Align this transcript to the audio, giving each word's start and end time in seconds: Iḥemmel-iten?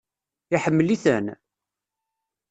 Iḥemmel-iten? 0.55 1.25